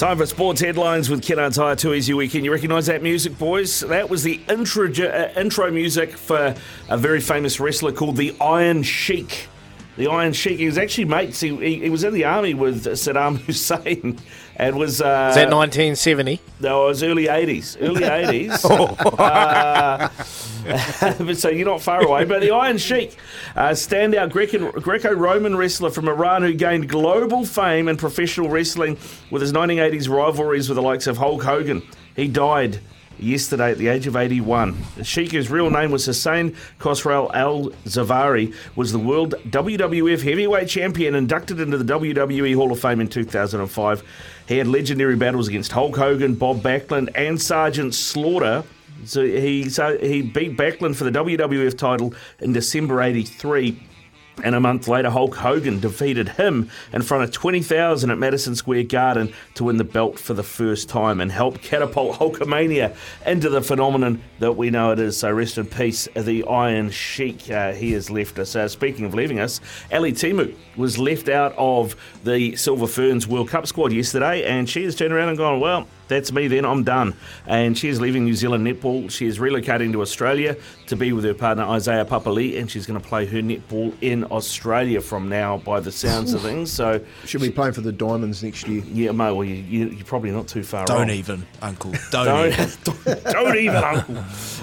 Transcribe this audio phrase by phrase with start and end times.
[0.00, 2.42] Time for sports headlines with Kennards Hire Too Easy Weekend.
[2.46, 3.80] You recognise that music, boys?
[3.80, 6.54] That was the intro, uh, intro music for
[6.88, 9.48] a very famous wrestler called the Iron Sheik.
[10.00, 10.58] The Iron Sheik.
[10.58, 11.40] He was actually mates.
[11.40, 14.18] He, he, he was in the army with Saddam Hussein
[14.56, 15.02] and was.
[15.02, 16.40] Uh, Is that 1970?
[16.58, 17.76] No, it was early 80s.
[17.78, 18.00] Early
[18.48, 18.64] 80s.
[19.18, 20.08] uh,
[21.34, 22.24] so you're not far away.
[22.24, 23.14] But the Iron Sheik,
[23.54, 28.96] uh, standout Greco Roman wrestler from Iran who gained global fame in professional wrestling
[29.30, 31.82] with his 1980s rivalries with the likes of Hulk Hogan.
[32.16, 32.80] He died
[33.22, 34.76] yesterday at the age of 81.
[35.02, 41.14] Sheik, whose real name was Hussein Khosrow Ali Vaziri, was the world WWF heavyweight champion
[41.14, 44.02] inducted into the WWE Hall of Fame in 2005.
[44.48, 48.64] He had legendary battles against Hulk Hogan, Bob Backlund, and Sergeant Slaughter.
[49.04, 53.80] So he so he beat Backlund for the WWF title in December '83
[54.44, 58.84] and a month later, Hulk Hogan defeated him in front of 20,000 at Madison Square
[58.84, 62.94] Garden to win the belt for the first time and help catapult Hulkamania
[63.26, 65.16] into the phenomenon that we know it is.
[65.16, 67.50] So rest in peace, the Iron Sheik.
[67.50, 68.56] Uh, he has left us.
[68.56, 69.60] Uh, speaking of leaving us,
[69.92, 74.84] Ali Temu was left out of the Silver Ferns World Cup squad yesterday, and she
[74.84, 77.14] has turned around and gone, well, that's me then, I'm done.
[77.46, 79.10] And she's leaving New Zealand netball.
[79.10, 80.56] She is relocating to Australia
[80.88, 84.24] to be with her partner Isaiah Papali'i, and she's going to play her netball in
[84.24, 86.70] Australia from now, by the sounds of things.
[86.70, 88.82] So she'll be playing for the Diamonds next year.
[88.86, 89.32] Yeah, mate.
[89.32, 90.84] Well, you, are probably not too far.
[90.84, 91.10] Don't wrong.
[91.10, 91.92] even, Uncle.
[92.10, 92.70] Don't, don't even.
[92.84, 94.18] don't, don't even, Uncle.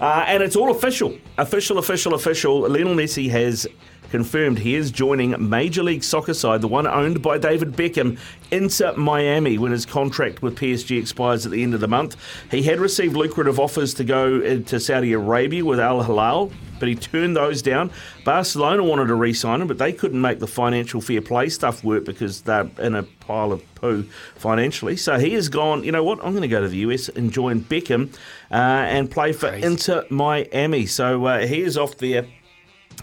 [0.00, 2.60] Uh, and it's all official, official, official, official.
[2.68, 3.66] Lionel Messi has
[4.12, 8.18] confirmed he is joining Major League Soccer side, the one owned by David Beckham,
[8.50, 12.16] Inter Miami when his contract with PSG expires at the end of the month.
[12.50, 16.94] He had received lucrative offers to go to Saudi Arabia with Al Hilal, but he
[16.94, 17.90] turned those down.
[18.22, 21.82] Barcelona wanted to re sign him, but they couldn't make the financial fair play stuff
[21.82, 24.02] work because they're in a pile of poo
[24.36, 24.98] financially.
[24.98, 27.32] So he has gone, you know what, I'm going to go to the US and
[27.32, 28.12] join Beckham
[28.50, 29.66] uh, and play for Crazy.
[29.66, 30.84] Inter Miami.
[30.84, 32.26] So uh, he is off there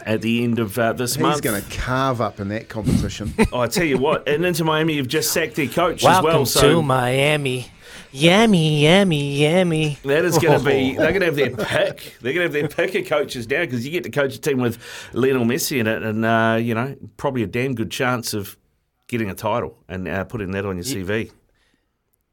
[0.06, 1.36] at the end of uh, this He's month.
[1.36, 3.34] He's going to carve up in that competition.
[3.54, 6.34] oh, I tell you what, and Inter Miami, you've just sacked their coach Welcome as
[6.34, 6.46] well.
[6.46, 7.68] So to Miami.
[8.12, 10.00] Yummy, yummy, yummy.
[10.04, 10.96] That is going to be.
[10.98, 12.18] They're going to have their pick.
[12.22, 14.42] They're going to have their pick of coaches now because you get to coach a
[14.42, 14.80] team with
[15.14, 18.58] Lionel Messi in it, and uh, you know probably a damn good chance of
[19.08, 21.32] getting a title and uh, putting that on your you, CV.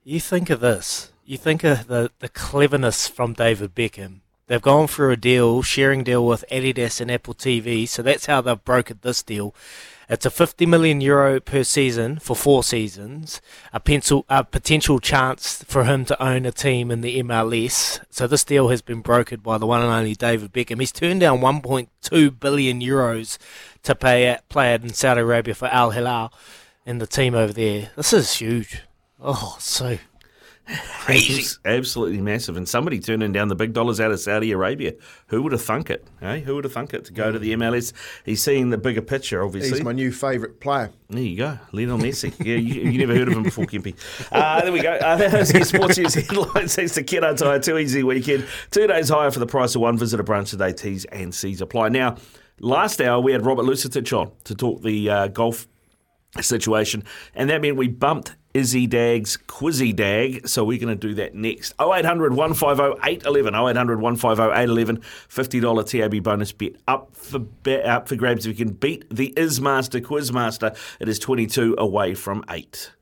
[0.03, 1.13] You think of this.
[1.27, 6.05] You think of the the cleverness from David Beckham They've gone through a deal, sharing
[6.05, 9.53] deal with Adidas and Apple TV, so that's how they've brokered this deal.
[10.09, 13.41] It's a 50 million euro per season for four seasons,
[13.73, 17.99] a, pencil, a potential chance for him to own a team in the MLS.
[18.09, 20.79] So this deal has been brokered by the one and only David Beckham.
[20.79, 23.39] He's turned down 1.2 billion euros
[23.83, 26.33] to pay at, play it in Saudi Arabia for Al Hilal
[26.87, 27.91] and the team over there.
[27.97, 28.83] This is huge.
[29.21, 29.99] Oh, so
[31.07, 31.57] Crazy.
[31.65, 32.57] absolutely massive.
[32.57, 34.95] And somebody turning down the big dollars out of Saudi Arabia.
[35.29, 36.05] Who would have thunk it?
[36.19, 37.93] Hey, who would have thunk it to go to the MLS?
[38.25, 39.79] He's seeing the bigger picture, obviously.
[39.79, 40.91] He's my new favourite player.
[41.09, 42.35] There you go, Lionel Messi.
[42.45, 43.95] yeah, you, you, never heard of him before, Kimpy.
[44.33, 44.95] Uh, there we go.
[44.95, 46.75] Uh, that's your sports news headlines.
[46.75, 47.61] Thanks to Kennards Hire.
[47.61, 48.45] Too easy weekend.
[48.73, 49.97] Two days higher for the price of one.
[49.97, 50.73] Visit a branch today.
[50.73, 51.91] T's and C's apply.
[51.91, 52.17] Now,
[52.59, 55.69] last hour we had Robert Lusetich on to talk the uh, golf
[56.43, 57.05] situation,
[57.35, 60.49] and that meant we bumped Izzy Dag's Quizzy Dag.
[60.49, 61.75] So we're going to do that next.
[61.79, 63.55] 0800 150 811.
[63.55, 65.03] 0800 150 811.
[65.29, 67.41] $50 TAB bonus bet up for,
[67.85, 70.75] up for grabs if you can beat the Ismaster Quizmaster.
[70.99, 72.93] It is 22 away from 8.